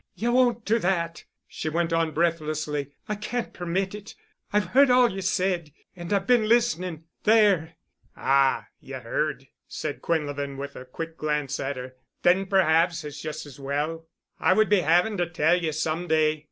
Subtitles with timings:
[0.15, 2.91] "You won't do that," she went on breathlessly.
[3.07, 4.15] "I can't permit it.
[4.51, 5.71] I've heard all you said.
[5.95, 7.73] I've been listening— there——"
[8.17, 11.93] "Ah, you heard," said Quinlevin with a quick glance at her.
[12.23, 14.07] "Then perhaps it's just as well.
[14.39, 16.39] I would be having to tell you some day."